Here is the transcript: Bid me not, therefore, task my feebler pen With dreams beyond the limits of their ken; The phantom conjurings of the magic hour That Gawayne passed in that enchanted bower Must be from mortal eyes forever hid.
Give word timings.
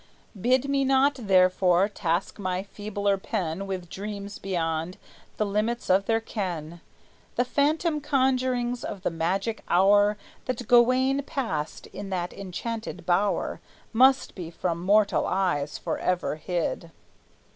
Bid 0.49 0.67
me 0.67 0.83
not, 0.83 1.13
therefore, 1.21 1.87
task 1.87 2.39
my 2.39 2.63
feebler 2.63 3.19
pen 3.19 3.67
With 3.67 3.87
dreams 3.87 4.39
beyond 4.39 4.97
the 5.37 5.45
limits 5.45 5.91
of 5.91 6.07
their 6.07 6.19
ken; 6.19 6.81
The 7.35 7.45
phantom 7.45 8.01
conjurings 8.01 8.83
of 8.83 9.03
the 9.03 9.11
magic 9.11 9.61
hour 9.67 10.17
That 10.45 10.67
Gawayne 10.67 11.21
passed 11.27 11.85
in 11.85 12.09
that 12.09 12.33
enchanted 12.33 13.05
bower 13.05 13.61
Must 13.93 14.33
be 14.33 14.49
from 14.49 14.81
mortal 14.81 15.27
eyes 15.27 15.77
forever 15.77 16.37
hid. 16.37 16.89